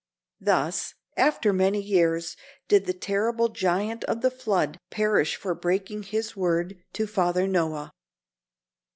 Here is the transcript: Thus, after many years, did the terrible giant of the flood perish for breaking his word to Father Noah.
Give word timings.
Thus, 0.39 0.95
after 1.15 1.53
many 1.53 1.79
years, 1.79 2.35
did 2.67 2.87
the 2.87 2.93
terrible 2.93 3.49
giant 3.49 4.03
of 4.05 4.21
the 4.21 4.31
flood 4.31 4.79
perish 4.89 5.35
for 5.35 5.53
breaking 5.53 6.01
his 6.01 6.35
word 6.35 6.79
to 6.93 7.05
Father 7.05 7.45
Noah. 7.47 7.91